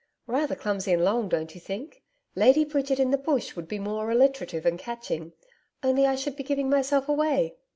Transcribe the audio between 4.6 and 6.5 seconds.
and catching. Only I should be